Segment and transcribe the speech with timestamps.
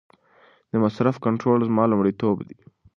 [0.71, 2.57] د مصرف کنټرول زما لومړیتوب دی.